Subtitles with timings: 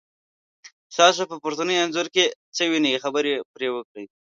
[0.95, 4.05] تاسو په پورتني انځور کې څه وینی، خبرې پرې وکړئ؟